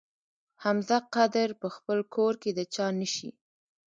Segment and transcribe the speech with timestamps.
[0.63, 3.29] حمزه قدر په خپل کور کې د چا نه شي.